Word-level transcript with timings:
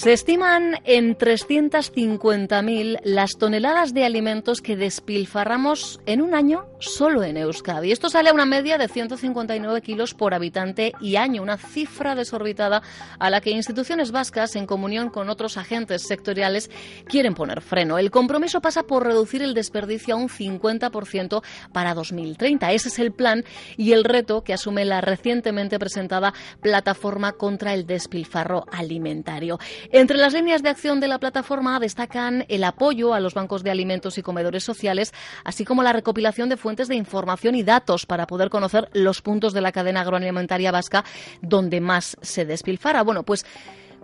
Se 0.00 0.14
estiman 0.14 0.76
en 0.84 1.14
350.000 1.14 3.00
las 3.04 3.32
toneladas 3.32 3.92
de 3.92 4.06
alimentos 4.06 4.62
que 4.62 4.74
despilfarramos 4.74 6.00
en 6.06 6.22
un 6.22 6.34
año 6.34 6.64
solo 6.78 7.22
en 7.22 7.36
Euskadi. 7.36 7.92
Esto 7.92 8.08
sale 8.08 8.30
a 8.30 8.32
una 8.32 8.46
media 8.46 8.78
de 8.78 8.88
159 8.88 9.82
kilos 9.82 10.14
por 10.14 10.32
habitante 10.32 10.94
y 11.02 11.16
año, 11.16 11.42
una 11.42 11.58
cifra 11.58 12.14
desorbitada 12.14 12.82
a 13.18 13.28
la 13.28 13.42
que 13.42 13.50
instituciones 13.50 14.10
vascas, 14.10 14.56
en 14.56 14.64
comunión 14.64 15.10
con 15.10 15.28
otros 15.28 15.58
agentes 15.58 16.06
sectoriales, 16.08 16.70
quieren 17.04 17.34
poner 17.34 17.60
freno. 17.60 17.98
El 17.98 18.10
compromiso 18.10 18.62
pasa 18.62 18.84
por 18.84 19.04
reducir 19.04 19.42
el 19.42 19.52
desperdicio 19.52 20.14
a 20.14 20.18
un 20.18 20.30
50% 20.30 21.42
para 21.72 21.92
2030. 21.92 22.72
Ese 22.72 22.88
es 22.88 22.98
el 22.98 23.12
plan 23.12 23.44
y 23.76 23.92
el 23.92 24.04
reto 24.04 24.44
que 24.44 24.54
asume 24.54 24.86
la 24.86 25.02
recientemente 25.02 25.78
presentada 25.78 26.32
Plataforma 26.62 27.32
contra 27.32 27.74
el 27.74 27.86
Despilfarro 27.86 28.64
Alimentario. 28.72 29.58
Entre 29.92 30.18
las 30.18 30.32
líneas 30.32 30.62
de 30.62 30.68
acción 30.68 31.00
de 31.00 31.08
la 31.08 31.18
plataforma 31.18 31.80
destacan 31.80 32.44
el 32.48 32.62
apoyo 32.62 33.12
a 33.12 33.18
los 33.18 33.34
bancos 33.34 33.64
de 33.64 33.72
alimentos 33.72 34.18
y 34.18 34.22
comedores 34.22 34.62
sociales, 34.62 35.12
así 35.42 35.64
como 35.64 35.82
la 35.82 35.92
recopilación 35.92 36.48
de 36.48 36.56
fuentes 36.56 36.86
de 36.86 36.94
información 36.94 37.56
y 37.56 37.64
datos 37.64 38.06
para 38.06 38.28
poder 38.28 38.50
conocer 38.50 38.88
los 38.92 39.20
puntos 39.20 39.52
de 39.52 39.62
la 39.62 39.72
cadena 39.72 40.02
agroalimentaria 40.02 40.70
vasca 40.70 41.04
donde 41.42 41.80
más 41.80 42.16
se 42.22 42.44
despilfara. 42.44 43.02
Bueno, 43.02 43.24
pues 43.24 43.44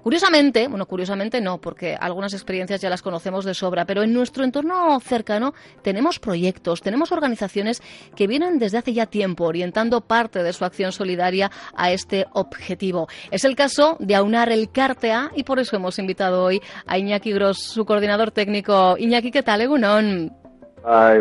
Curiosamente, 0.07 0.69
bueno, 0.69 0.87
curiosamente 0.87 1.41
no, 1.41 1.61
porque 1.61 1.97
algunas 1.99 2.33
experiencias 2.33 2.81
ya 2.81 2.89
las 2.89 3.03
conocemos 3.03 3.45
de 3.45 3.55
sobra, 3.55 3.87
pero 3.87 4.05
en 4.05 4.13
nuestro 4.13 4.45
entorno 4.45 5.01
cercano 5.01 5.53
tenemos 5.83 6.21
proyectos, 6.21 6.81
tenemos 6.81 7.11
organizaciones 7.11 7.83
que 8.15 8.29
vienen 8.29 8.61
desde 8.61 8.79
hace 8.79 8.93
ya 8.93 9.07
tiempo 9.07 9.47
orientando 9.47 10.03
parte 10.03 10.45
de 10.45 10.53
su 10.53 10.65
acción 10.65 10.93
solidaria 10.93 11.51
a 11.75 11.91
este 11.91 12.25
objetivo. 12.35 13.09
Es 13.33 13.45
el 13.45 13.57
caso 13.57 13.97
de 13.99 14.15
aunar 14.15 14.53
el 14.53 14.71
CARTEA 14.71 15.33
y 15.35 15.43
por 15.43 15.59
eso 15.59 15.75
hemos 15.75 15.99
invitado 15.99 16.45
hoy 16.45 16.63
a 16.87 16.99
Iñaki 16.99 17.33
Gross, 17.33 17.59
su 17.59 17.85
coordinador 17.85 18.31
técnico. 18.31 18.95
Iñaki, 18.97 19.33
¿qué 19.33 19.43
tal, 19.43 19.63
Egunon? 19.63 20.46
Ah, 20.89 21.17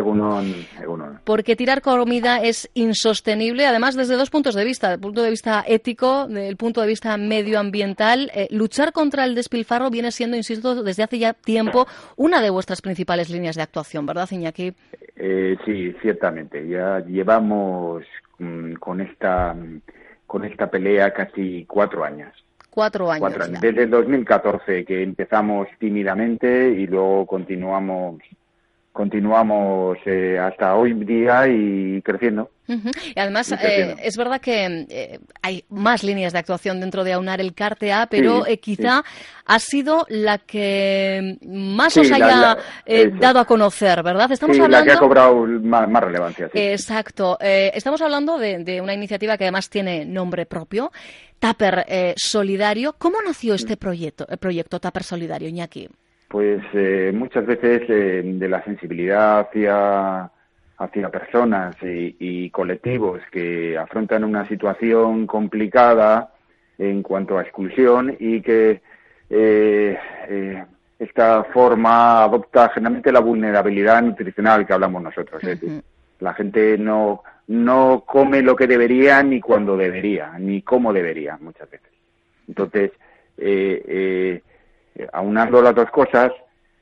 Porque 1.24 1.56
tirar 1.56 1.82
comida 1.82 2.40
es 2.40 2.70
insostenible, 2.74 3.66
además 3.66 3.96
desde 3.96 4.14
dos 4.14 4.30
puntos 4.30 4.54
de 4.54 4.64
vista, 4.64 4.90
del 4.90 5.00
punto 5.00 5.24
de 5.24 5.30
vista 5.30 5.64
ético, 5.66 6.28
del 6.28 6.56
punto 6.56 6.80
de 6.82 6.86
vista 6.86 7.16
medioambiental. 7.16 8.30
Eh, 8.32 8.46
luchar 8.52 8.92
contra 8.92 9.24
el 9.24 9.34
despilfarro 9.34 9.90
viene 9.90 10.12
siendo, 10.12 10.36
insisto, 10.36 10.84
desde 10.84 11.02
hace 11.02 11.18
ya 11.18 11.32
tiempo 11.32 11.88
una 12.14 12.40
de 12.40 12.50
vuestras 12.50 12.80
principales 12.80 13.28
líneas 13.28 13.56
de 13.56 13.62
actuación, 13.62 14.06
¿verdad, 14.06 14.28
Iñaki? 14.30 14.72
Eh, 15.16 15.56
sí, 15.64 15.92
ciertamente. 16.00 16.68
Ya 16.68 17.00
llevamos 17.00 18.04
mm, 18.38 18.74
con 18.74 19.00
esta 19.00 19.56
con 20.28 20.44
esta 20.44 20.70
pelea 20.70 21.12
casi 21.12 21.64
cuatro 21.64 22.04
años. 22.04 22.32
Cuatro 22.70 23.10
años. 23.10 23.20
Cuatro 23.20 23.42
años. 23.42 23.60
Desde 23.60 23.82
el 23.82 23.90
2014 23.90 24.84
que 24.84 25.02
empezamos 25.02 25.66
tímidamente 25.80 26.70
y 26.70 26.86
luego 26.86 27.26
continuamos 27.26 28.20
continuamos 28.96 29.98
eh, 30.06 30.38
hasta 30.38 30.74
hoy 30.74 30.94
día 30.94 31.46
y 31.46 32.00
creciendo. 32.00 32.50
Y 32.66 33.20
además, 33.20 33.52
eh, 33.52 33.94
es 34.02 34.16
verdad 34.16 34.40
que 34.40 34.86
eh, 34.88 35.20
hay 35.42 35.64
más 35.68 36.02
líneas 36.02 36.32
de 36.32 36.38
actuación 36.38 36.80
dentro 36.80 37.04
de 37.04 37.12
AUNAR 37.12 37.40
el 37.40 37.54
CARTEA, 37.54 38.08
pero 38.10 38.44
quizá 38.60 39.04
ha 39.44 39.58
sido 39.58 40.06
la 40.08 40.38
que 40.38 41.38
más 41.46 41.96
os 41.98 42.10
haya 42.10 42.56
dado 43.20 43.38
a 43.38 43.44
conocer, 43.44 44.02
¿verdad? 44.02 44.32
Estamos 44.32 44.58
hablando... 44.58 44.78
la 44.78 44.84
que 44.84 44.96
ha 44.96 44.98
cobrado 44.98 45.46
más, 45.46 46.02
relevancia. 46.02 46.48
Exacto. 46.54 47.36
estamos 47.40 48.00
hablando 48.00 48.38
de, 48.38 48.80
una 48.80 48.94
iniciativa 48.94 49.36
que 49.36 49.44
además 49.44 49.68
tiene 49.68 50.06
nombre 50.06 50.46
propio, 50.46 50.90
Taper 51.38 52.14
Solidario. 52.16 52.94
¿Cómo 52.98 53.18
nació 53.22 53.54
este 53.54 53.76
proyecto, 53.76 54.26
el 54.28 54.38
proyecto 54.38 54.80
Taper 54.80 55.04
Solidario, 55.04 55.48
Iñaki? 55.48 55.88
Pues 56.28 56.62
eh, 56.74 57.12
muchas 57.14 57.46
veces 57.46 57.82
eh, 57.88 58.22
de 58.24 58.48
la 58.48 58.62
sensibilidad 58.64 59.40
hacia 59.40 60.30
hacia 60.78 61.08
personas 61.08 61.74
y, 61.82 62.50
colectivos 62.50 63.22
que 63.32 63.78
afrontan 63.78 64.24
una 64.24 64.46
situación 64.46 65.26
complicada 65.26 66.34
en 66.76 67.02
cuanto 67.02 67.38
a 67.38 67.42
exclusión 67.42 68.14
y 68.18 68.42
que 68.42 68.82
eh, 69.30 69.98
esta 70.98 71.44
forma 71.44 72.24
adopta 72.24 72.68
generalmente 72.68 73.10
la 73.10 73.20
vulnerabilidad 73.20 74.02
nutricional 74.02 74.66
que 74.66 74.74
hablamos 74.74 75.02
nosotros. 75.02 75.42
la 76.20 76.34
gente 76.34 76.76
no, 76.76 77.22
no 77.46 78.04
come 78.06 78.42
lo 78.42 78.54
que 78.54 78.66
debería 78.66 79.22
ni 79.22 79.40
cuando 79.40 79.78
debería, 79.78 80.38
ni 80.38 80.60
cómo 80.60 80.92
debería 80.92 81.38
muchas 81.40 81.70
veces. 81.70 81.90
Entonces, 82.48 82.92
eh, 83.38 84.42
eh, 84.96 85.06
aunando 85.12 85.60
las 85.60 85.74
dos 85.74 85.90
cosas, 85.90 86.32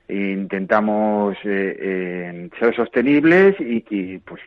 intentamos 0.09 1.37
eh, 1.45 1.77
eh, 1.79 2.51
ser 2.59 2.75
sostenibles 2.77 3.57
y, 3.59 4.19
pues 4.19 4.41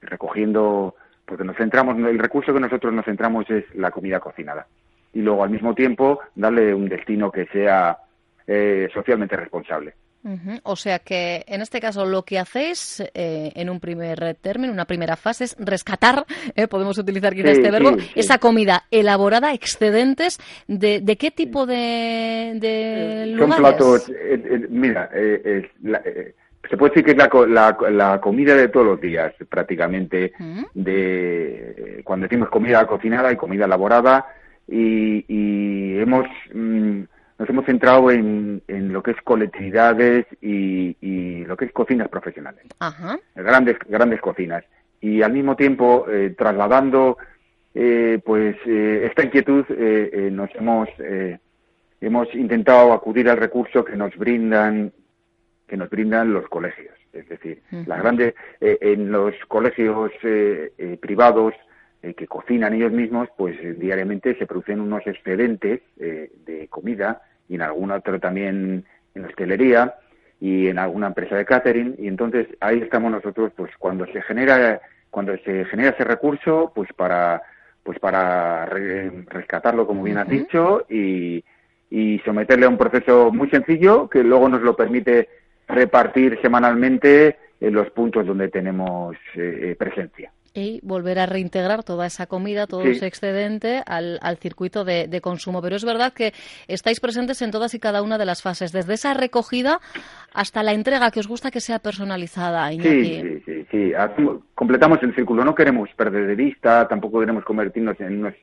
recogiendo, 0.00 0.94
porque 1.24 1.44
nos 1.44 1.56
centramos, 1.56 1.98
el 1.98 2.18
recurso 2.18 2.54
que 2.54 2.60
nosotros 2.60 2.92
nos 2.92 3.04
centramos 3.04 3.48
es 3.50 3.64
la 3.74 3.90
comida 3.90 4.20
cocinada. 4.20 4.66
Y 5.12 5.20
luego 5.20 5.44
al 5.44 5.50
mismo 5.50 5.74
tiempo 5.74 6.20
darle 6.34 6.74
un 6.74 6.88
destino 6.88 7.30
que 7.30 7.46
sea 7.46 7.98
socialmente 8.92 9.36
responsable. 9.36 9.94
O 10.64 10.76
sea 10.76 10.98
que 10.98 11.44
en 11.46 11.62
este 11.62 11.80
caso 11.80 12.04
lo 12.04 12.24
que 12.24 12.38
hacéis 12.38 13.00
eh, 13.14 13.52
en 13.54 13.70
un 13.70 13.78
primer 13.78 14.34
término, 14.40 14.72
una 14.72 14.84
primera 14.84 15.16
fase, 15.16 15.44
es 15.44 15.56
rescatar, 15.58 16.26
eh, 16.54 16.66
podemos 16.66 16.98
utilizar 16.98 17.34
quizá 17.34 17.50
este 17.50 17.70
verbo, 17.70 17.96
esa 18.14 18.38
comida 18.38 18.84
elaborada, 18.90 19.52
excedentes, 19.52 20.38
¿de, 20.66 21.00
de 21.00 21.16
qué 21.16 21.30
tipo 21.30 21.66
de, 21.66 22.56
de 22.56 23.36
Son 23.38 23.50
platos, 23.50 24.08
eh, 24.08 24.66
mira, 24.68 25.10
se 25.12 26.76
puede 26.76 26.90
decir 26.90 27.04
que 27.04 27.10
es 27.12 27.48
la, 27.48 27.76
la, 27.90 28.20
comida 28.20 28.56
de 28.56 28.68
todos 28.68 28.86
los 28.86 29.00
días, 29.00 29.32
prácticamente, 29.48 30.32
de 30.74 32.02
cuando 32.04 32.24
decimos 32.24 32.48
comida 32.48 32.84
cocinada 32.86 33.32
y 33.32 33.36
comida 33.36 33.66
elaborada, 33.66 34.26
y, 34.66 35.24
y 35.28 36.00
hemos... 36.00 36.26
Mm, 36.52 37.02
nos 37.38 37.48
hemos 37.48 37.66
centrado 37.66 38.10
en, 38.10 38.62
en 38.66 38.92
lo 38.92 39.02
que 39.02 39.10
es 39.10 39.20
colectividades 39.22 40.26
y, 40.40 40.96
y, 41.00 41.44
lo 41.44 41.56
que 41.56 41.66
es 41.66 41.72
cocinas 41.72 42.08
profesionales. 42.08 42.64
Grandes, 43.34 43.76
grandes 43.88 44.20
cocinas. 44.20 44.64
Y 45.00 45.22
al 45.22 45.32
mismo 45.32 45.56
tiempo, 45.56 46.06
eh, 46.08 46.34
trasladando 46.36 47.18
eh, 47.74 48.20
pues 48.24 48.56
eh, 48.64 49.06
esta 49.08 49.24
inquietud, 49.24 49.66
nos 50.30 50.50
hemos, 50.54 50.88
hemos 52.00 52.34
intentado 52.34 52.92
acudir 52.92 53.28
al 53.28 53.36
recurso 53.36 53.84
que 53.84 53.96
nos 53.96 54.16
brindan 54.16 54.92
que 55.68 55.76
nos 55.76 55.90
brindan 55.90 56.32
los 56.32 56.48
colegios. 56.48 56.94
Es 57.12 57.28
decir, 57.28 57.60
las 57.86 57.98
grandes, 58.00 58.34
en 58.60 59.10
los 59.10 59.34
colegios 59.48 60.12
privados 61.00 61.54
que 62.14 62.26
cocinan 62.26 62.74
ellos 62.74 62.92
mismos, 62.92 63.28
pues 63.36 63.56
diariamente 63.78 64.36
se 64.36 64.46
producen 64.46 64.80
unos 64.80 65.06
excedentes 65.06 65.80
de 65.96 66.66
comida 66.68 67.22
y 67.48 67.54
en 67.54 67.62
algún 67.62 67.90
otro 67.90 68.20
también 68.20 68.84
en 69.14 69.24
hostelería 69.24 69.94
y 70.40 70.68
en 70.68 70.78
alguna 70.78 71.08
empresa 71.08 71.36
de 71.36 71.44
catering 71.44 71.96
y 71.98 72.08
entonces 72.08 72.46
ahí 72.60 72.80
estamos 72.80 73.10
nosotros 73.10 73.52
pues 73.56 73.72
cuando 73.78 74.06
se 74.06 74.20
genera 74.22 74.80
cuando 75.10 75.36
se 75.38 75.64
genera 75.66 75.90
ese 75.90 76.04
recurso 76.04 76.72
pues 76.74 76.92
para 76.92 77.42
pues 77.82 77.98
para 77.98 78.66
rescatarlo 78.66 79.86
como 79.86 80.02
bien 80.02 80.18
has 80.18 80.28
dicho 80.28 80.84
y, 80.90 81.42
y 81.88 82.18
someterle 82.24 82.66
a 82.66 82.68
un 82.68 82.76
proceso 82.76 83.30
muy 83.32 83.48
sencillo 83.48 84.10
que 84.10 84.22
luego 84.24 84.48
nos 84.48 84.60
lo 84.60 84.76
permite 84.76 85.28
repartir 85.68 86.38
semanalmente 86.42 87.38
en 87.60 87.74
los 87.74 87.88
puntos 87.90 88.26
donde 88.26 88.48
tenemos 88.48 89.16
eh, 89.34 89.74
presencia. 89.78 90.32
Y 90.56 90.80
volver 90.82 91.18
a 91.18 91.26
reintegrar 91.26 91.84
toda 91.84 92.06
esa 92.06 92.26
comida, 92.26 92.66
todo 92.66 92.82
ese 92.82 93.06
excedente 93.06 93.82
al, 93.86 94.18
circuito 94.38 94.84
de, 94.84 95.20
consumo. 95.20 95.60
Pero 95.62 95.76
es 95.76 95.84
verdad 95.84 96.12
que 96.12 96.32
estáis 96.68 97.00
presentes 97.00 97.42
en 97.42 97.50
todas 97.50 97.74
y 97.74 97.78
cada 97.78 98.02
una 98.02 98.18
de 98.18 98.24
las 98.24 98.42
fases, 98.42 98.72
desde 98.72 98.94
esa 98.94 99.14
recogida 99.14 99.80
hasta 100.32 100.62
la 100.62 100.72
entrega, 100.72 101.10
que 101.10 101.20
os 101.20 101.28
gusta 101.28 101.50
que 101.50 101.60
sea 101.60 101.78
personalizada. 101.78 102.70
Sí, 102.70 102.80
sí, 102.80 103.42
sí, 103.44 103.66
sí, 103.70 103.92
Completamos 104.54 105.02
el 105.02 105.14
círculo. 105.14 105.44
No 105.44 105.54
queremos 105.54 105.90
perder 105.96 106.26
de 106.26 106.34
vista, 106.34 106.88
tampoco 106.88 107.20
queremos 107.20 107.44
convertirnos 107.44 108.00
en 108.00 108.20
unos 108.20 108.34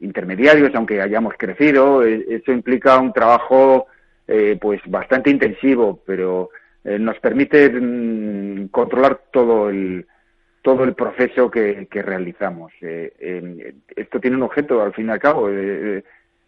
intermediarios, 0.00 0.74
aunque 0.74 1.00
hayamos 1.00 1.34
crecido. 1.38 2.04
E, 2.04 2.26
eso 2.28 2.52
implica 2.52 2.98
un 2.98 3.12
trabajo 3.12 3.86
eh, 4.26 4.58
pues 4.60 4.80
bastante 4.86 5.30
intensivo, 5.30 6.02
pero 6.04 6.50
eh, 6.84 6.98
nos 6.98 7.18
permite 7.20 7.68
mm, 7.68 8.68
controlar 8.68 9.20
todo 9.32 9.68
el 9.68 10.06
todo 10.62 10.84
el 10.84 10.94
proceso 10.94 11.50
que, 11.50 11.86
realizamos. 11.90 12.72
Eh, 12.80 13.74
esto 13.96 14.20
tiene 14.20 14.36
un 14.36 14.42
objeto, 14.42 14.82
al 14.82 14.92
fin 14.92 15.08
y 15.08 15.10
al 15.10 15.18
cabo, 15.18 15.48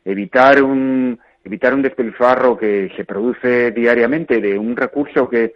evitar 0.05 0.63
un 0.63 1.19
evitar 1.45 1.75
un 1.75 1.83
despilfarro 1.83 2.57
que 2.57 2.93
se 2.97 3.05
produce 3.05 3.73
diariamente 3.73 4.41
de 4.41 4.59
un 4.59 4.77
recurso 4.77 5.29
que, 5.29 5.55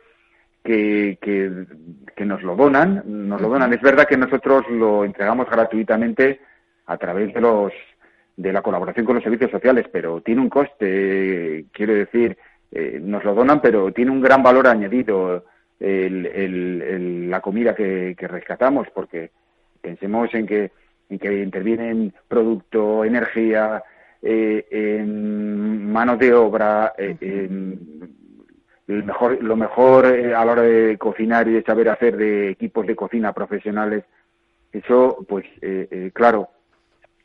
que, 0.64 1.18
que, 1.20 2.24
nos 2.24 2.42
lo 2.42 2.56
donan, 2.56 3.02
nos 3.06 3.40
lo 3.40 3.48
donan. 3.48 3.72
Es 3.72 3.80
verdad 3.80 4.06
que 4.06 4.16
nosotros 4.16 4.68
lo 4.68 5.04
entregamos 5.04 5.48
gratuitamente 5.48 6.40
a 6.86 6.96
través 6.96 7.32
de 7.32 7.40
los 7.40 7.72
de 8.36 8.52
la 8.52 8.60
colaboración 8.60 9.06
con 9.06 9.14
los 9.14 9.24
servicios 9.24 9.50
sociales, 9.50 9.86
pero 9.90 10.20
tiene 10.20 10.42
un 10.42 10.50
coste, 10.50 11.64
quiero 11.72 11.94
decir, 11.94 12.36
eh, 12.70 12.98
nos 13.02 13.24
lo 13.24 13.34
donan, 13.34 13.62
pero 13.62 13.92
tiene 13.92 14.10
un 14.10 14.20
gran 14.20 14.42
valor 14.42 14.66
añadido 14.66 15.46
el, 15.80 17.30
la 17.30 17.40
comida 17.40 17.74
que, 17.74 18.14
rescatamos, 18.18 18.88
porque 18.94 19.30
pensemos 19.80 20.32
en 20.34 20.46
que, 20.46 20.70
en 21.08 21.18
que 21.18 21.42
intervienen 21.42 22.12
producto, 22.28 23.04
energía, 23.04 23.82
eh, 24.22 24.66
en 24.70 25.92
manos 25.92 26.18
de 26.18 26.34
obra, 26.34 26.94
eh, 26.96 27.16
el 28.88 29.04
mejor, 29.04 29.42
lo 29.42 29.56
mejor 29.56 30.06
a 30.06 30.44
la 30.44 30.52
hora 30.52 30.62
de 30.62 30.96
cocinar 30.96 31.48
y 31.48 31.52
de 31.52 31.62
saber 31.62 31.88
hacer 31.88 32.16
de 32.16 32.50
equipos 32.50 32.86
de 32.86 32.96
cocina 32.96 33.32
profesionales. 33.32 34.04
Eso, 34.72 35.24
pues, 35.28 35.44
claro, 36.12 36.50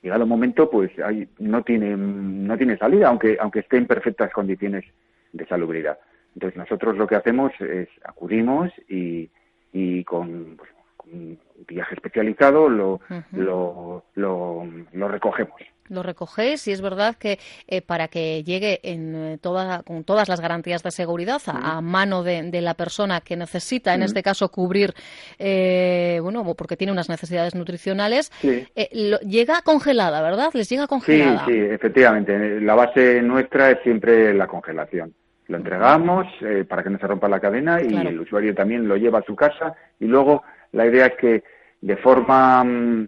llegado 0.02 0.24
el 0.24 0.30
momento, 0.30 0.70
pues 0.70 0.92
no 1.38 1.64
tiene 1.64 1.96
no 1.96 2.58
tiene 2.58 2.78
salida, 2.78 3.10
aunque 3.10 3.38
aunque 3.40 3.60
esté 3.60 3.78
en 3.78 3.86
perfectas 3.86 4.32
condiciones 4.32 4.86
de 5.34 5.46
salubridad. 5.46 6.00
Entonces 6.34 6.58
nosotros 6.58 6.98
lo 6.98 7.08
que 7.08 7.16
hacemos 7.16 7.52
es 7.60 7.90
acudimos 8.04 8.72
y, 8.88 9.30
y 9.74 10.04
con, 10.04 10.56
pues, 10.58 10.70
un 11.12 11.38
viaje 11.68 11.96
especializado 11.96 12.70
lo, 12.70 13.00
lo, 13.32 14.04
lo, 14.16 15.08
recogemos 15.08 15.60
lo 15.90 16.04
recogéis 16.04 16.68
y 16.70 16.72
es 16.72 16.82
verdad 16.82 17.16
que 17.16 17.38
eh, 17.68 17.82
para 17.82 18.08
que 18.08 18.44
llegue 18.44 18.80
en 18.84 19.16
eh, 19.16 19.38
toda, 19.40 19.84
con 19.84 20.06
todas 20.06 20.30
las 20.30 20.40
garantías 20.40 20.84
de 20.84 20.92
seguridad 20.92 21.42
a, 21.48 21.82
mano 21.82 22.24
de, 22.24 22.62
la 22.62 22.76
persona 22.76 23.20
que 23.20 23.36
necesita, 23.36 23.94
en 23.94 24.04
este 24.04 24.24
caso, 24.24 24.50
cubrir, 24.50 24.94
eh, 25.38 26.20
bueno, 26.22 26.46
porque 26.56 26.78
tiene 26.78 26.94
unas 26.94 27.10
necesidades 27.10 27.56
nutricionales, 27.56 28.32
llega 28.42 29.62
congelada, 29.64 30.22
¿verdad? 30.22 30.52
Les 30.54 30.70
llega 30.70 30.88
congelada. 30.88 31.46
Sí, 31.46 31.52
sí, 31.52 31.60
efectivamente. 31.60 32.62
La 32.62 32.76
base 32.76 33.22
nuestra 33.22 33.72
es 33.72 33.80
siempre 33.84 34.34
la 34.34 34.48
congelación 34.48 35.14
lo 35.52 35.58
entregamos 35.58 36.28
eh, 36.42 36.66
para 36.68 36.82
que 36.82 36.90
no 36.90 36.98
se 36.98 37.08
rompa 37.08 37.28
la 37.28 37.40
cadena 37.40 37.82
y 37.82 37.94
el 37.94 38.22
usuario 38.22 38.56
también 38.56 38.88
lo 38.88 38.96
lleva 38.96 39.20
a 39.20 39.24
su 39.24 39.36
casa. 39.36 39.76
Y 40.00 40.06
luego 40.06 40.44
la 40.72 40.88
idea 40.88 41.08
es 41.08 41.16
que 41.16 41.44
de 41.82 41.98
forma 41.98 42.64
mm, 42.64 43.08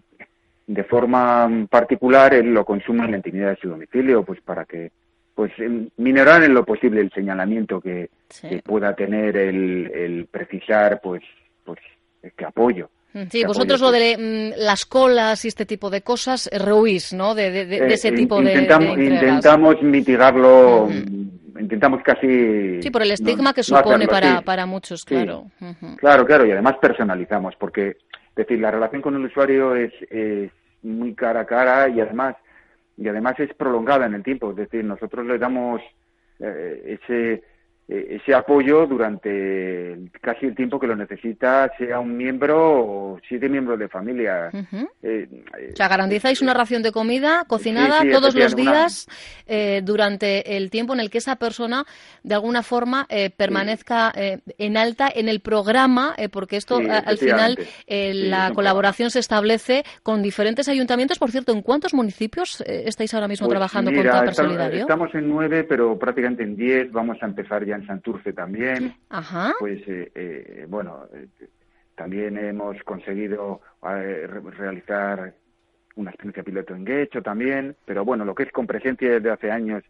de 0.66 0.84
forma 0.84 1.66
particular 1.70 2.34
él 2.34 2.52
lo 2.52 2.64
consuma 2.64 3.04
en 3.04 3.12
la 3.12 3.16
intimidad 3.18 3.50
de 3.50 3.56
su 3.56 3.68
domicilio 3.68 4.24
pues 4.24 4.40
para 4.40 4.64
que 4.64 4.92
pues 5.34 5.52
minorar 5.96 6.44
en 6.44 6.54
lo 6.54 6.64
posible 6.64 7.00
el 7.00 7.10
señalamiento 7.10 7.80
que, 7.80 8.08
pueda 8.64 8.94
tener 8.94 9.36
el, 9.36 9.90
el, 9.92 10.26
precisar 10.26 11.00
pues 11.02 11.22
pues 11.64 11.80
este 12.22 12.44
apoyo. 12.44 12.90
Mm, 13.14 13.22
Sí, 13.30 13.44
vosotros 13.44 13.80
lo 13.80 13.90
de 13.90 14.16
mm, 14.16 14.60
las 14.62 14.84
colas 14.84 15.44
y 15.44 15.48
este 15.48 15.66
tipo 15.66 15.88
de 15.90 16.02
cosas 16.02 16.48
rehuís, 16.52 17.12
¿no? 17.12 17.34
De, 17.34 17.50
de, 17.50 17.94
ese 17.94 18.08
eh, 18.08 18.12
tipo 18.12 18.40
de, 18.40 18.54
Intentamos 18.54 19.82
mitigarlo 19.82 20.88
intentamos 21.58 22.02
casi... 22.02 22.82
Sí, 22.82 22.90
por 22.90 23.02
el 23.02 23.10
estigma 23.10 23.52
que 23.52 23.62
supone 23.62 24.06
para, 24.06 24.42
para 24.42 24.66
muchos, 24.66 25.04
claro. 25.04 25.50
Claro, 25.96 26.24
claro, 26.24 26.46
y 26.46 26.52
además 26.52 26.76
personalizamos, 26.80 27.54
porque, 27.56 27.88
es 27.88 28.34
decir, 28.34 28.58
la 28.60 28.70
relación 28.70 29.02
con 29.02 29.14
el 29.14 29.24
usuario 29.24 29.74
es, 29.74 29.92
es 30.10 30.50
muy 30.82 31.14
cara 31.14 31.40
a 31.40 31.46
cara 31.46 31.88
y 31.88 32.00
además, 32.00 32.36
y 32.96 33.08
además 33.08 33.38
es 33.38 33.52
prolongada 33.54 34.06
en 34.06 34.14
el 34.14 34.22
tiempo, 34.22 34.50
es 34.50 34.56
decir, 34.56 34.84
nosotros 34.84 35.26
le 35.26 35.38
damos 35.38 35.80
eh, 36.40 36.98
ese 37.00 37.42
ese 37.86 38.34
apoyo 38.34 38.86
durante 38.86 39.98
casi 40.22 40.46
el 40.46 40.54
tiempo 40.54 40.80
que 40.80 40.86
lo 40.86 40.96
necesita, 40.96 41.70
sea 41.76 42.00
un 42.00 42.16
miembro 42.16 42.80
o 42.80 43.20
siete 43.28 43.48
miembros 43.48 43.78
de 43.78 43.88
familia. 43.88 44.50
Eh, 45.02 45.28
o 45.72 45.76
sea, 45.76 45.88
garantizáis 45.88 46.40
una 46.40 46.54
ración 46.54 46.82
de 46.82 46.92
comida 46.92 47.44
cocinada 47.46 48.02
todos 48.10 48.34
los 48.34 48.56
días 48.56 49.06
eh, 49.46 49.82
durante 49.84 50.56
el 50.56 50.70
tiempo 50.70 50.94
en 50.94 51.00
el 51.00 51.10
que 51.10 51.18
esa 51.18 51.36
persona 51.36 51.84
de 52.22 52.34
alguna 52.34 52.62
forma 52.62 53.06
permanezca 53.36 54.12
en 54.14 54.76
alta 54.76 55.10
en 55.14 55.28
el 55.28 55.40
programa, 55.40 56.14
porque 56.32 56.56
esto 56.56 56.80
al 56.88 57.18
final 57.18 57.58
la 57.86 58.50
colaboración 58.54 59.10
se 59.10 59.18
establece 59.18 59.84
con 60.02 60.22
diferentes 60.22 60.68
ayuntamientos. 60.68 61.18
Por 61.18 61.30
cierto, 61.30 61.52
¿en 61.52 61.60
cuántos 61.60 61.92
municipios 61.92 62.62
estáis 62.66 63.12
ahora 63.12 63.28
mismo 63.28 63.46
pues 63.46 63.54
trabajando 63.54 63.92
con 63.92 64.02
Tupper 64.02 64.34
Solidario? 64.34 64.80
Estamos 64.80 65.14
en 65.14 65.28
nueve, 65.28 65.64
pero 65.64 65.98
prácticamente 65.98 66.42
en 66.42 66.56
diez. 66.56 66.90
Vamos 66.90 67.18
a 67.20 67.26
empezar 67.26 67.64
ya 67.64 67.73
en 67.74 67.86
Santurce 67.86 68.32
también. 68.32 68.94
Pues 69.58 69.80
eh, 69.86 70.10
eh, 70.14 70.66
bueno, 70.68 71.04
eh, 71.12 71.28
también 71.94 72.38
hemos 72.38 72.82
conseguido 72.82 73.60
realizar 73.82 75.34
una 75.96 76.10
experiencia 76.10 76.42
piloto 76.42 76.74
en 76.74 76.84
Guecho 76.84 77.22
también, 77.22 77.76
pero 77.84 78.04
bueno, 78.04 78.24
lo 78.24 78.34
que 78.34 78.44
es 78.44 78.52
con 78.52 78.66
presencia 78.66 79.10
desde 79.10 79.30
hace 79.30 79.50
años, 79.50 79.84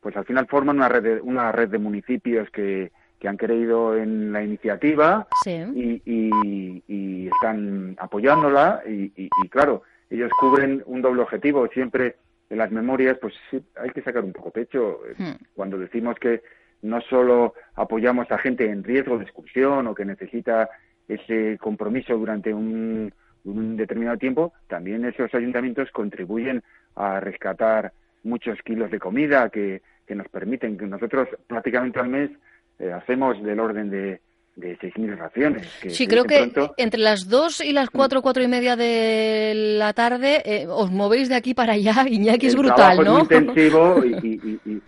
pues 0.00 0.16
al 0.16 0.24
final 0.24 0.46
forman 0.46 0.76
una 0.76 0.88
red 0.88 1.02
de, 1.02 1.20
una 1.20 1.52
red 1.52 1.68
de 1.68 1.78
municipios 1.78 2.48
que, 2.50 2.90
que 3.18 3.28
han 3.28 3.36
creído 3.36 3.96
en 3.96 4.32
la 4.32 4.42
iniciativa 4.42 5.28
y, 5.46 6.02
y, 6.04 7.28
están 7.28 7.96
apoyándola 7.98 8.82
y, 8.86 9.12
y, 9.16 9.48
claro, 9.48 9.82
ellos 10.10 10.30
cubren 10.38 10.82
un 10.86 11.02
doble 11.02 11.22
objetivo. 11.22 11.66
Siempre 11.68 12.16
en 12.50 12.58
las 12.58 12.70
memorias, 12.70 13.16
pues 13.18 13.32
sí, 13.50 13.62
hay 13.76 13.90
que 13.90 14.02
sacar 14.02 14.22
un 14.24 14.32
poco 14.32 14.50
pecho. 14.50 15.00
Hmm. 15.16 15.32
Cuando 15.54 15.78
decimos 15.78 16.16
que 16.18 16.42
no 16.82 17.00
solo 17.02 17.54
apoyamos 17.74 18.30
a 18.30 18.38
gente 18.38 18.68
en 18.68 18.84
riesgo 18.84 19.16
de 19.16 19.24
exclusión 19.24 19.86
o 19.86 19.94
que 19.94 20.04
necesita 20.04 20.68
ese 21.08 21.58
compromiso 21.58 22.16
durante 22.16 22.52
un, 22.52 23.12
determinado 23.44 24.18
tiempo, 24.18 24.52
también 24.68 25.04
esos 25.04 25.34
ayuntamientos 25.34 25.90
contribuyen 25.90 26.62
a 26.94 27.18
rescatar 27.18 27.92
muchos 28.22 28.58
kilos 28.62 28.90
de 28.90 29.00
comida 29.00 29.48
que, 29.48 29.82
nos 30.08 30.28
permiten 30.28 30.76
que 30.76 30.84
nosotros 30.84 31.26
prácticamente 31.46 31.98
al 31.98 32.08
mes 32.08 32.30
eh, 32.78 32.92
hacemos 32.92 33.42
del 33.42 33.60
orden 33.60 33.88
de, 33.88 34.20
de 34.56 34.78
6.000 34.78 35.16
raciones. 35.16 35.66
sí, 35.88 36.06
creo 36.06 36.24
que 36.24 36.52
entre 36.76 37.00
las 37.00 37.30
2 37.30 37.62
y 37.62 37.72
las 37.72 37.88
4, 37.88 38.20
4 38.20 38.42
y 38.42 38.48
media 38.48 38.76
de 38.76 39.54
la 39.78 39.94
tarde 39.94 40.42
eh, 40.44 40.66
os 40.68 40.90
movéis 40.90 41.30
de 41.30 41.36
aquí 41.36 41.54
para 41.54 41.72
allá, 41.72 42.04
Iñaki, 42.06 42.48
es 42.48 42.54
brutal, 42.54 42.98
¿no? 42.98 43.22
Es 43.22 43.30
muy 43.30 43.38
intensivo 43.38 44.04
y, 44.04 44.60
y 44.66 44.82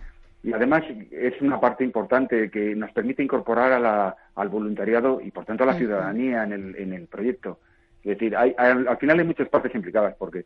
además 0.53 0.83
es 1.11 1.41
una 1.41 1.59
parte 1.59 1.83
importante 1.83 2.51
que 2.51 2.75
nos 2.75 2.91
permite 2.91 3.23
incorporar 3.23 3.71
a 3.71 3.79
la, 3.79 4.15
al 4.35 4.49
voluntariado 4.49 5.19
y 5.21 5.31
por 5.31 5.45
tanto 5.45 5.63
a 5.63 5.67
la 5.67 5.77
ciudadanía 5.77 6.43
en 6.43 6.53
el, 6.53 6.75
en 6.75 6.93
el 6.93 7.07
proyecto. 7.07 7.59
Es 8.03 8.19
decir, 8.19 8.35
hay, 8.37 8.53
al 8.57 8.97
final 8.97 9.19
hay 9.19 9.25
muchas 9.25 9.49
partes 9.49 9.73
implicadas 9.73 10.15
porque 10.17 10.45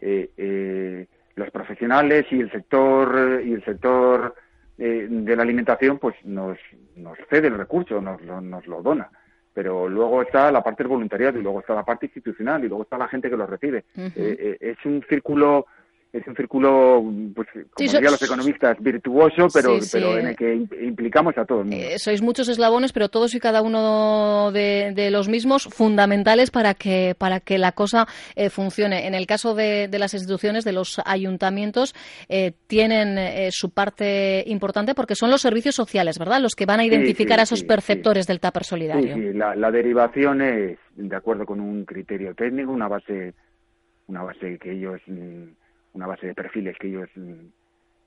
eh, 0.00 0.30
eh, 0.36 1.06
los 1.36 1.50
profesionales 1.50 2.26
y 2.30 2.40
el 2.40 2.50
sector 2.50 3.40
y 3.44 3.52
el 3.52 3.64
sector 3.64 4.34
eh, 4.76 5.06
de 5.08 5.36
la 5.36 5.42
alimentación 5.42 5.98
pues 5.98 6.16
nos, 6.24 6.58
nos 6.96 7.16
cede 7.30 7.46
el 7.48 7.58
recurso, 7.58 8.00
nos, 8.00 8.20
nos 8.22 8.66
lo 8.66 8.82
dona 8.82 9.10
pero 9.54 9.88
luego 9.88 10.22
está 10.22 10.52
la 10.52 10.62
parte 10.62 10.84
del 10.84 10.90
voluntariado 10.90 11.36
y 11.36 11.42
luego 11.42 11.58
está 11.58 11.74
la 11.74 11.84
parte 11.84 12.06
institucional 12.06 12.64
y 12.64 12.68
luego 12.68 12.84
está 12.84 12.96
la 12.96 13.08
gente 13.08 13.28
que 13.28 13.36
lo 13.36 13.44
recibe. 13.44 13.86
es 13.96 14.76
un 14.84 15.04
círculo 15.08 15.66
es 16.12 16.26
un 16.26 16.34
círculo, 16.34 17.04
pues, 17.34 17.48
como 17.52 17.66
dirían 17.76 18.12
los 18.12 18.22
economistas, 18.22 18.78
virtuoso, 18.80 19.48
pero, 19.52 19.78
pero 19.92 20.18
en 20.18 20.28
el 20.28 20.36
que 20.36 20.54
implicamos 20.82 21.36
a 21.36 21.44
todos. 21.44 21.66
Eh, 21.70 21.98
sois 21.98 22.22
muchos 22.22 22.48
eslabones, 22.48 22.92
pero 22.92 23.10
todos 23.10 23.34
y 23.34 23.40
cada 23.40 23.60
uno 23.60 24.50
de, 24.52 25.08
los 25.10 25.28
mismos 25.28 25.64
fundamentales 25.64 26.50
para 26.50 26.74
que, 26.74 27.14
para 27.16 27.40
que 27.40 27.58
la 27.58 27.72
cosa 27.72 28.06
eh, 28.36 28.48
funcione. 28.48 29.06
En 29.06 29.14
el 29.14 29.26
caso 29.26 29.54
de, 29.54 29.88
las 29.98 30.14
instituciones, 30.14 30.64
de 30.64 30.72
los 30.72 30.98
ayuntamientos, 31.04 31.94
eh, 32.28 32.52
tienen 32.66 33.50
su 33.50 33.70
parte 33.70 34.44
importante 34.46 34.94
porque 34.94 35.14
son 35.14 35.30
los 35.30 35.42
servicios 35.42 35.74
sociales, 35.74 36.18
¿verdad? 36.18 36.40
Los 36.40 36.54
que 36.54 36.64
van 36.64 36.80
a 36.80 36.84
identificar 36.84 37.38
a 37.38 37.42
esos 37.42 37.64
perceptores 37.64 38.26
del 38.26 38.40
TAPER 38.40 38.64
solidario. 38.64 39.14
Sí, 39.14 39.32
la, 39.34 39.54
la 39.54 39.70
derivación 39.70 40.40
es 40.40 40.78
de 40.96 41.16
acuerdo 41.16 41.44
con 41.44 41.60
un 41.60 41.84
criterio 41.84 42.34
técnico, 42.34 42.72
una 42.72 42.88
base, 42.88 43.34
una 44.06 44.22
base 44.22 44.58
que 44.58 44.72
ellos 44.72 45.00
mm, 45.06 45.44
una 45.92 46.06
base 46.06 46.26
de 46.26 46.34
perfiles 46.34 46.76
que 46.78 46.88
ellos 46.88 47.08
mm, 47.14 47.46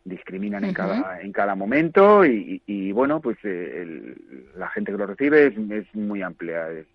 discriminan 0.04 0.64
en 0.64 0.74
cada 0.74 1.22
en 1.22 1.32
cada 1.32 1.56
momento 1.56 2.26
y, 2.26 2.92
bueno 2.92 3.22
pues 3.22 3.38
eh, 3.44 4.16
la 4.58 4.68
gente 4.70 4.92
que 4.92 4.98
lo 4.98 5.06
recibe 5.06 5.48
es, 5.48 5.96
muy 5.96 6.22
amplia 6.22 6.70
es, 6.72 6.88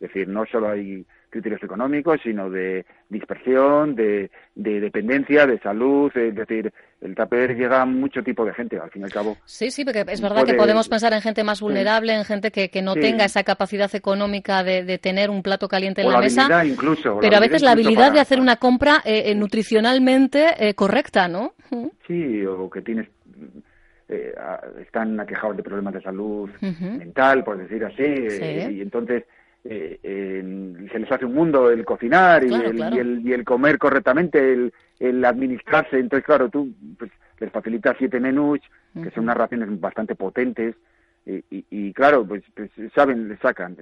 decir 0.00 0.28
no 0.28 0.44
solo 0.46 0.70
hay 0.70 1.04
criterios 1.30 1.62
económicos 1.62 2.20
sino 2.22 2.50
de 2.50 2.84
dispersión 3.08 3.94
de, 3.94 4.30
de 4.54 4.80
dependencia 4.80 5.46
de 5.46 5.58
salud 5.60 6.10
es 6.16 6.34
decir 6.34 6.72
el 7.00 7.14
TAPER 7.14 7.56
llega 7.56 7.82
a 7.82 7.86
mucho 7.86 8.22
tipo 8.22 8.44
de 8.44 8.52
gente, 8.52 8.78
al 8.78 8.90
fin 8.90 9.02
y 9.02 9.04
al 9.04 9.12
cabo. 9.12 9.36
Sí, 9.44 9.70
sí, 9.70 9.84
porque 9.84 10.04
es 10.08 10.20
verdad 10.20 10.44
que 10.44 10.54
podemos 10.54 10.88
pensar 10.88 11.12
en 11.12 11.20
gente 11.20 11.44
más 11.44 11.60
vulnerable, 11.60 12.12
en 12.12 12.24
gente 12.24 12.50
que, 12.50 12.70
que 12.70 12.82
no 12.82 12.94
tenga 12.94 13.24
esa 13.24 13.44
capacidad 13.44 13.94
económica 13.94 14.64
de, 14.64 14.82
de, 14.82 14.98
tener 14.98 15.30
un 15.30 15.42
plato 15.42 15.68
caliente 15.68 16.02
en 16.02 16.10
la, 16.10 16.20
mesa. 16.20 16.64
Incluso, 16.64 17.18
pero 17.20 17.36
a 17.36 17.40
veces 17.40 17.62
la 17.62 17.72
habilidad 17.72 18.12
de 18.12 18.20
hacer 18.20 18.40
una 18.40 18.56
compra 18.56 19.02
eh, 19.04 19.24
eh, 19.26 19.34
nutricionalmente 19.34 20.54
eh, 20.58 20.74
correcta, 20.74 21.28
¿no? 21.28 21.52
Sí, 22.06 22.44
o 22.44 22.68
que 22.68 22.82
tienes 22.82 23.08
están 24.80 25.20
aquejados 25.20 25.54
de 25.58 25.62
problemas 25.62 25.92
de 25.92 26.00
salud 26.00 26.48
mental, 26.62 27.44
por 27.44 27.58
decir 27.58 27.84
así, 27.84 28.02
y 28.02 28.80
entonces 28.80 29.24
eh, 29.64 30.88
se 30.90 30.98
les 30.98 31.12
hace 31.12 31.24
un 31.24 31.34
mundo 31.34 31.70
el 31.70 31.84
cocinar 31.84 32.44
y, 32.44 32.54
el, 32.54 33.22
y, 33.26 33.32
el, 33.32 33.44
comer 33.44 33.78
correctamente, 33.78 34.52
el, 34.52 34.72
el, 34.98 35.24
administrarse. 35.24 35.98
Entonces, 35.98 36.24
claro, 36.24 36.48
tú 36.48 36.72
pues, 36.98 37.10
les 37.38 37.50
facilitas 37.50 37.96
siete 37.98 38.20
menús, 38.20 38.60
que 38.94 39.10
son 39.10 39.24
unas 39.24 39.36
raciones 39.36 39.80
bastante 39.80 40.14
potentes, 40.14 40.74
y, 41.26 41.64
y, 41.70 41.92
claro, 41.92 42.26
pues, 42.26 42.42
pues, 42.54 42.70
saben, 42.94 43.28
le 43.28 43.36
sacan, 43.36 43.76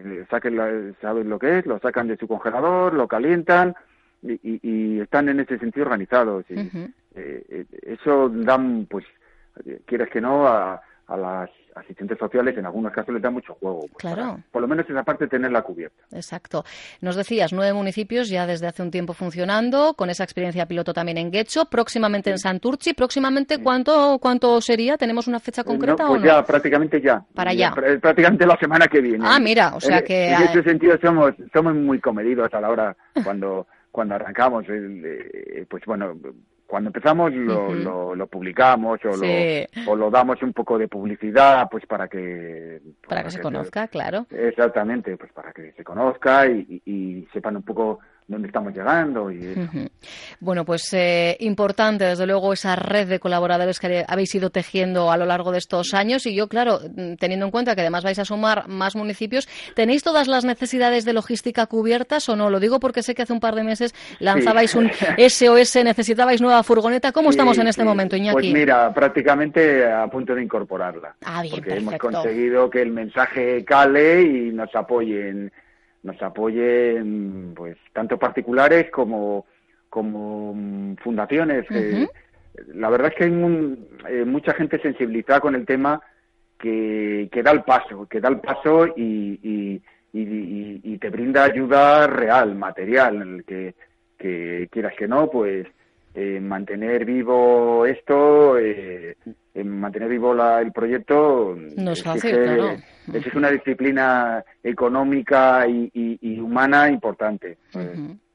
saben 1.00 1.28
lo 1.28 1.38
que 1.38 1.58
es, 1.58 1.66
lo 1.66 1.78
sacan 1.78 2.08
de 2.08 2.16
su 2.16 2.26
congelador, 2.26 2.92
lo 2.92 3.06
calientan 3.06 3.74
y, 4.22 4.58
y 4.62 5.00
están 5.00 5.28
en 5.28 5.38
ese 5.40 5.58
sentido 5.58 5.86
organizados. 5.86 6.44
Y, 6.50 6.58
eh, 6.58 6.92
eh, 7.14 7.64
eso 7.82 8.28
dan, 8.28 8.86
pues, 8.90 9.04
quieres 9.84 10.10
que 10.10 10.20
no, 10.20 10.48
a, 10.48 10.82
a 11.08 11.16
las 11.16 11.50
asistentes 11.76 12.18
sociales 12.18 12.56
en 12.56 12.66
algunos 12.66 12.92
casos 12.92 13.12
les 13.14 13.22
da 13.22 13.30
mucho 13.30 13.54
juego. 13.54 13.80
Pues, 13.80 14.14
claro. 14.14 14.38
por 14.50 14.62
lo 14.62 14.68
menos 14.68 14.88
esa 14.88 15.02
parte 15.02 15.26
tenerla 15.28 15.62
cubierta. 15.62 16.02
Exacto. 16.12 16.64
Nos 17.00 17.16
decías, 17.16 17.52
nueve 17.52 17.72
municipios 17.74 18.28
ya 18.28 18.46
desde 18.46 18.66
hace 18.66 18.82
un 18.82 18.90
tiempo 18.90 19.12
funcionando, 19.12 19.94
con 19.94 20.10
esa 20.10 20.24
experiencia 20.24 20.66
piloto 20.66 20.92
también 20.94 21.18
en 21.18 21.30
Guecho, 21.30 21.66
próximamente 21.66 22.30
en 22.30 22.38
Santurchi. 22.38 22.94
¿Próximamente 22.94 23.62
cuánto, 23.62 24.18
cuánto 24.20 24.60
sería? 24.60 24.96
¿Tenemos 24.96 25.28
una 25.28 25.38
fecha 25.38 25.60
eh, 25.60 25.64
concreta 25.64 26.04
no, 26.04 26.08
pues 26.10 26.22
o 26.22 26.24
no? 26.24 26.26
ya, 26.26 26.44
prácticamente 26.44 27.00
ya. 27.00 27.22
Para 27.34 27.52
ya. 27.52 27.72
Prácticamente 27.72 28.46
la 28.46 28.56
semana 28.56 28.86
que 28.88 29.00
viene. 29.00 29.24
Ah, 29.26 29.38
mira, 29.38 29.74
o 29.74 29.80
sea 29.80 30.02
que... 30.02 30.32
En 30.32 30.42
ese 30.42 30.62
sentido 30.62 30.96
somos, 31.00 31.34
somos 31.52 31.74
muy 31.74 32.00
comedidos 32.00 32.52
a 32.54 32.60
la 32.60 32.70
hora 32.70 32.96
cuando, 33.22 33.66
cuando 33.90 34.14
arrancamos. 34.14 34.64
Eh, 34.68 35.66
pues 35.68 35.84
bueno 35.84 36.14
cuando 36.66 36.88
empezamos 36.88 37.32
lo, 37.32 38.14
lo, 38.14 38.26
publicamos 38.26 38.98
o, 39.04 39.16
lo, 39.16 39.92
o 39.92 39.96
lo 39.96 40.10
damos 40.10 40.42
un 40.42 40.52
poco 40.52 40.78
de 40.78 40.88
publicidad 40.88 41.68
pues 41.70 41.86
para 41.86 42.08
que 42.08 42.80
para, 43.08 43.22
que, 43.24 43.30
se 43.30 43.40
conozca 43.40 43.88
claro. 43.88 44.26
Exactamente 44.30 45.16
pues 45.16 45.32
para 45.32 45.52
que 45.52 45.72
se 45.72 45.84
conozca 45.84 46.46
y, 46.48 46.82
y 46.84 47.28
sepan 47.32 47.56
un 47.56 47.62
poco 47.62 48.00
dónde 48.28 48.48
estamos 48.48 48.74
llegando. 48.74 49.30
Y 49.30 49.54
Bueno, 50.40 50.64
pues 50.64 50.92
eh, 50.92 51.36
importante, 51.40 52.04
desde 52.04 52.26
luego, 52.26 52.52
esa 52.52 52.76
red 52.76 53.08
de 53.08 53.20
colaboradores 53.20 53.78
que 53.78 54.04
habéis 54.06 54.34
ido 54.34 54.50
tejiendo 54.50 55.10
a 55.10 55.16
lo 55.16 55.26
largo 55.26 55.52
de 55.52 55.58
estos 55.58 55.94
años. 55.94 56.26
Y 56.26 56.34
yo, 56.34 56.48
claro, 56.48 56.80
teniendo 57.18 57.46
en 57.46 57.50
cuenta 57.50 57.74
que 57.74 57.82
además 57.82 58.04
vais 58.04 58.18
a 58.18 58.24
sumar 58.24 58.68
más 58.68 58.96
municipios, 58.96 59.48
¿tenéis 59.74 60.02
todas 60.02 60.28
las 60.28 60.44
necesidades 60.44 61.04
de 61.04 61.12
logística 61.12 61.66
cubiertas 61.66 62.28
o 62.28 62.36
no? 62.36 62.50
Lo 62.50 62.60
digo 62.60 62.80
porque 62.80 63.02
sé 63.02 63.14
que 63.14 63.22
hace 63.22 63.32
un 63.32 63.40
par 63.40 63.54
de 63.54 63.64
meses 63.64 63.94
lanzabais 64.18 64.74
un 64.74 64.90
SOS, 65.18 65.84
necesitabais 65.84 66.40
nueva 66.40 66.62
furgoneta. 66.62 67.12
¿Cómo 67.12 67.30
estamos 67.30 67.58
en 67.58 67.68
este 67.68 67.84
momento, 67.84 68.16
Iñaki? 68.16 68.34
Pues 68.34 68.52
mira, 68.52 68.92
prácticamente 68.92 69.90
a 69.90 70.06
punto 70.08 70.34
de 70.34 70.42
incorporarla. 70.42 71.14
Ah, 71.24 71.42
bien, 71.42 71.56
porque 71.56 71.74
hemos 71.76 71.98
conseguido 71.98 72.68
que 72.70 72.82
el 72.82 72.90
mensaje 72.90 73.64
cale 73.64 74.22
y 74.22 74.52
nos 74.52 74.74
apoyen 74.74 75.52
nos 76.06 76.20
apoyen 76.22 77.52
pues 77.54 77.76
tanto 77.92 78.18
particulares 78.18 78.90
como 78.90 79.44
como 79.90 80.54
mm, 80.54 80.96
fundaciones 80.96 81.66
la 82.68 82.88
verdad 82.88 83.12
es 83.12 83.14
que 83.18 83.24
hay 83.24 83.30
eh, 84.08 84.24
mucha 84.24 84.54
gente 84.54 84.80
sensibilizada 84.80 85.40
con 85.40 85.54
el 85.54 85.66
tema 85.66 86.00
que, 86.58 87.28
que 87.30 87.42
da 87.42 87.50
el 87.50 87.62
paso 87.62 88.06
que 88.06 88.20
da 88.20 88.28
el 88.28 88.40
paso 88.40 88.86
y, 88.96 89.38
y, 89.42 89.82
y, 90.12 90.98
te 90.98 91.10
brinda 91.10 91.44
ayuda 91.44 92.06
real 92.06 92.54
material 92.54 93.44
que, 93.46 93.74
que 94.16 94.66
quieras 94.70 94.94
que 94.96 95.06
no 95.06 95.28
pues 95.28 95.66
eh, 96.18 96.40
mantener 96.40 97.04
vivo 97.04 97.84
esto, 97.84 98.56
eh, 98.58 99.14
mantener 99.62 100.08
vivo 100.08 100.32
la, 100.32 100.62
el 100.62 100.72
proyecto. 100.72 101.54
No 101.76 101.90
es 101.90 102.02
fácil, 102.02 102.34
Es 103.24 103.34
una 103.34 103.50
disciplina 103.50 104.44
económica 104.62 105.66
y, 105.68 106.40
humana 106.40 106.90
importante. 106.90 107.58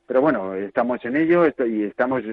Pero 0.08 0.22
bueno, 0.22 0.56
estamos 0.56 1.04
en 1.06 1.16
ello 1.16 1.46
y 1.66 1.84
estamos 1.84 2.24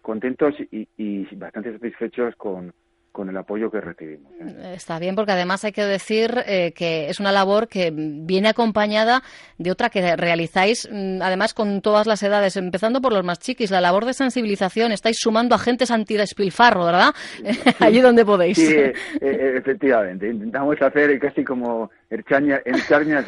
contentos 0.00 0.54
y, 0.70 0.88
y 0.96 1.34
bastante 1.36 1.72
satisfechos 1.72 2.34
con, 2.36 2.72
con 3.12 3.28
el 3.28 3.36
apoyo 3.36 3.70
que 3.70 3.80
recibimos. 3.80 4.32
¿eh? 4.40 4.72
Está 4.74 4.98
bien, 4.98 5.14
porque 5.14 5.32
además 5.32 5.64
hay 5.64 5.72
que 5.72 5.84
decir 5.84 6.34
eh, 6.46 6.72
que 6.72 7.08
es 7.08 7.20
una 7.20 7.30
labor 7.30 7.68
que 7.68 7.92
viene 7.94 8.48
acompañada 8.48 9.22
de 9.58 9.70
otra 9.70 9.90
que 9.90 10.16
realizáis, 10.16 10.88
mm, 10.90 11.20
además 11.22 11.54
con 11.54 11.82
todas 11.82 12.06
las 12.06 12.22
edades, 12.22 12.56
empezando 12.56 13.00
por 13.00 13.12
los 13.12 13.24
más 13.24 13.38
chiquis, 13.38 13.70
la 13.70 13.80
labor 13.80 14.06
de 14.06 14.14
sensibilización. 14.14 14.92
Estáis 14.92 15.18
sumando 15.20 15.54
agentes 15.54 15.90
antidespilfarro, 15.90 16.86
¿verdad? 16.86 17.14
Allí 17.78 18.00
donde 18.00 18.24
podéis. 18.24 18.56
Sí, 18.56 18.74
eh, 18.74 18.94
efectivamente. 19.20 20.28
Intentamos 20.28 20.80
hacer 20.80 21.18
casi 21.20 21.44
como 21.44 21.90
herchañas 22.10 22.62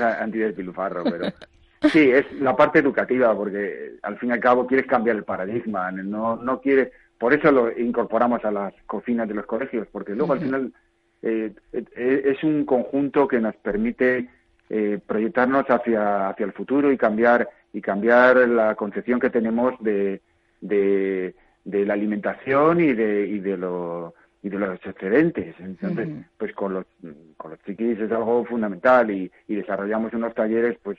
antidespilfarro, 0.00 1.04
pero. 1.04 1.32
Sí, 1.90 2.10
es 2.10 2.24
la 2.40 2.56
parte 2.56 2.78
educativa, 2.78 3.36
porque 3.36 3.96
al 4.02 4.18
fin 4.18 4.30
y 4.30 4.32
al 4.32 4.40
cabo 4.40 4.66
quieres 4.66 4.86
cambiar 4.86 5.16
el 5.16 5.24
paradigma, 5.24 5.90
no, 5.92 6.36
no 6.36 6.60
quieres 6.60 6.92
por 7.18 7.32
eso 7.32 7.50
lo 7.52 7.70
incorporamos 7.78 8.44
a 8.44 8.50
las 8.50 8.74
cocinas 8.86 9.28
de 9.28 9.34
los 9.34 9.46
colegios, 9.46 9.86
porque 9.90 10.14
luego 10.14 10.32
al 10.32 10.40
final 10.40 10.72
eh, 11.22 11.52
eh, 11.72 12.22
es 12.24 12.42
un 12.44 12.64
conjunto 12.64 13.26
que 13.26 13.40
nos 13.40 13.54
permite 13.56 14.28
eh, 14.68 14.98
proyectarnos 15.06 15.64
hacia, 15.68 16.28
hacia 16.28 16.46
el 16.46 16.52
futuro 16.52 16.90
y 16.90 16.96
cambiar 16.96 17.48
y 17.72 17.80
cambiar 17.80 18.36
la 18.48 18.74
concepción 18.74 19.20
que 19.20 19.30
tenemos 19.30 19.74
de, 19.80 20.20
de, 20.60 21.34
la 21.64 21.94
alimentación 21.94 22.80
y 22.80 22.92
de, 22.92 23.26
y 23.26 23.38
de 23.40 23.56
lo 23.56 24.14
y 24.42 24.50
de 24.50 24.58
los 24.58 24.78
excedentes. 24.84 25.54
Entonces, 25.58 26.06
pues 26.36 26.52
con 26.52 26.74
los, 26.74 26.84
con 27.38 27.52
los 27.52 27.62
chiquis 27.62 27.98
es 27.98 28.12
algo 28.12 28.44
fundamental 28.44 29.10
y, 29.10 29.32
y 29.48 29.54
desarrollamos 29.54 30.12
unos 30.12 30.34
talleres 30.34 30.76
pues 30.82 30.98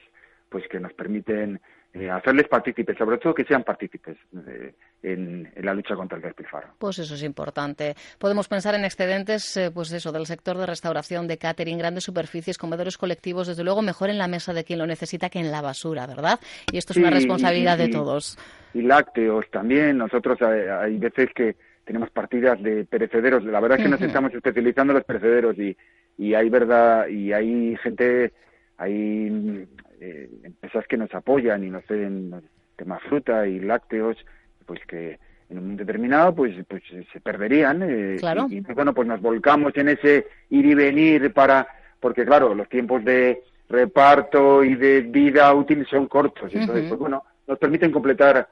pues 0.50 0.68
que 0.68 0.80
nos 0.80 0.94
permiten 0.94 1.60
eh, 1.98 2.10
hacerles 2.10 2.50
partícipes, 2.50 2.98
sobre 2.98 3.18
todo 3.18 3.34
que 3.34 3.46
sean 3.46 3.64
partícipes 3.64 4.18
eh, 4.48 4.74
en, 5.02 5.50
la 5.62 5.74
lucha 5.74 5.96
contra 5.96 6.18
el 6.18 6.24
despilfarro. 6.24 6.74
Pues 6.78 7.00
eso 7.00 7.16
es 7.16 7.24
importante. 7.24 7.96
Podemos 8.20 8.50
pensar 8.50 8.76
en 8.76 8.84
excedentes, 8.84 9.56
eh, 9.56 9.72
pues 9.74 9.94
eso, 9.94 10.12
del 10.12 10.26
sector 10.26 10.58
de 10.58 10.66
restauración, 10.66 11.26
de 11.26 11.38
catering, 11.38 11.78
grandes 11.78 12.04
superficies, 12.04 12.58
comedores 12.58 12.98
colectivos, 12.98 13.48
desde 13.48 13.64
luego 13.64 13.82
mejor 13.82 14.10
en 14.10 14.18
la 14.18 14.28
mesa 14.28 14.52
de 14.52 14.66
quien 14.66 14.80
lo 14.80 14.86
necesita 14.86 15.30
que 15.30 15.40
en 15.40 15.52
la 15.52 15.62
basura, 15.62 16.06
¿verdad? 16.06 16.38
Y 16.70 16.78
esto 16.78 16.92
es 16.92 16.98
una 16.98 17.12
responsabilidad 17.12 17.78
de 17.78 17.88
todos. 17.88 18.38
Y 18.74 18.82
lácteos 18.82 19.46
también. 19.50 19.98
Nosotros 19.98 20.38
hay, 20.42 20.98
veces 20.98 21.30
que 21.34 21.56
tenemos 21.86 22.10
partidas 22.10 22.62
de 22.62 22.84
perecederos. 22.84 23.46
La 23.46 23.62
verdad 23.62 23.78
es 23.80 23.86
que 23.86 23.90
nos 23.90 24.02
estamos 24.02 24.34
especializando 24.34 24.92
en 24.92 24.98
los 24.98 25.06
perecederos 25.06 25.58
y, 25.58 25.78
y 26.18 26.34
hay 26.34 26.50
verdad 26.50 27.08
y 27.08 27.32
hay 27.32 27.78
gente 27.78 28.34
hay 28.78 29.66
eh, 30.00 30.30
empresas 30.44 30.86
que 30.88 30.98
nos 30.98 31.14
apoyan 31.14 31.64
y 31.64 31.70
nos 31.70 31.86
den 31.88 32.34
temas 32.76 33.02
fruta 33.04 33.48
y 33.48 33.60
lácteos, 33.60 34.18
pues 34.66 34.80
que 34.88 35.20
en 35.50 35.58
un 35.58 35.64
momento 35.64 35.84
determinado 35.84 36.34
pues 36.34 36.56
pues 36.68 36.84
se 37.12 37.20
perderían 37.22 37.84
eh, 37.84 38.18
y, 38.50 38.60
bueno 38.74 38.94
pues 38.94 39.08
nos 39.08 39.22
volcamos 39.22 39.74
en 39.76 39.90
ese 39.90 40.28
ir 40.50 40.66
y 40.66 40.74
venir 40.74 41.32
para 41.34 41.68
porque 42.00 42.26
claro 42.26 42.56
los 42.56 42.68
tiempos 42.68 43.06
de 43.06 43.44
reparto 43.70 44.64
y 44.64 44.76
de 44.76 45.02
vida 45.02 45.54
útil 45.54 45.86
son 45.88 46.08
cortos. 46.08 46.52
Entonces 46.54 46.88
pues 46.88 47.00
bueno 47.00 47.24
nos 47.48 47.60
permiten 47.60 47.92
completar 47.92 48.50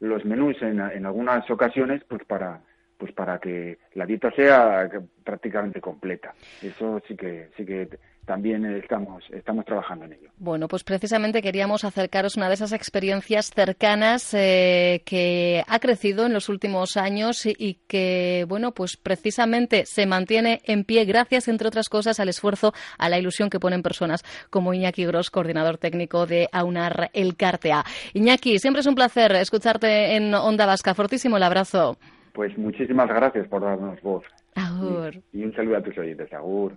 los 0.00 0.24
menús 0.24 0.60
en, 0.62 0.80
en 0.80 1.06
algunas 1.06 1.50
ocasiones, 1.50 2.02
pues 2.08 2.24
para 2.24 2.60
pues 2.98 3.12
para 3.12 3.38
que 3.38 3.78
la 3.94 4.06
dieta 4.06 4.30
sea 4.32 4.88
prácticamente 5.24 5.80
completa. 5.80 6.34
Eso 6.62 7.00
sí 7.06 7.16
que 7.16 7.48
sí 7.56 7.66
que 7.66 7.88
también 8.26 8.66
estamos, 8.66 9.22
estamos 9.30 9.64
trabajando 9.64 10.04
en 10.04 10.14
ello. 10.14 10.30
Bueno, 10.36 10.66
pues 10.68 10.82
precisamente 10.82 11.40
queríamos 11.40 11.84
acercaros 11.84 12.36
una 12.36 12.48
de 12.48 12.54
esas 12.54 12.72
experiencias 12.72 13.50
cercanas 13.50 14.34
eh, 14.34 15.02
que 15.06 15.62
ha 15.66 15.78
crecido 15.78 16.26
en 16.26 16.32
los 16.32 16.48
últimos 16.48 16.96
años 16.96 17.46
y, 17.46 17.78
que, 17.86 18.44
bueno, 18.48 18.72
pues 18.72 18.96
precisamente 18.96 19.86
se 19.86 20.06
mantiene 20.06 20.60
en 20.64 20.84
pie 20.84 21.04
gracias, 21.04 21.46
entre 21.48 21.68
otras 21.68 21.88
cosas, 21.88 22.18
al 22.18 22.28
esfuerzo, 22.28 22.74
a 22.98 23.08
la 23.08 23.18
ilusión 23.18 23.48
que 23.48 23.60
ponen 23.60 23.82
personas 23.82 24.24
como 24.50 24.74
Iñaki 24.74 25.06
Gross, 25.06 25.30
coordinador 25.30 25.78
técnico 25.78 26.26
de 26.26 26.48
AUNAR 26.52 27.10
El 27.12 27.36
Cartea. 27.36 27.84
Iñaki, 28.12 28.58
siempre 28.58 28.80
es 28.80 28.86
un 28.86 28.96
placer 28.96 29.32
escucharte 29.36 30.16
en 30.16 30.34
Onda 30.34 30.66
Vasca. 30.66 30.94
Fortísimo 30.94 31.36
el 31.36 31.44
abrazo. 31.44 31.96
Pues 32.32 32.58
muchísimas 32.58 33.08
gracias 33.08 33.46
por 33.46 33.62
darnos 33.62 34.02
voz. 34.02 34.24
Agur. 34.56 35.14
Y, 35.32 35.40
y 35.40 35.44
un 35.44 35.54
saludo 35.54 35.76
a 35.76 35.82
tus 35.82 35.96
oyentes. 35.96 36.32
Agur. 36.32 36.76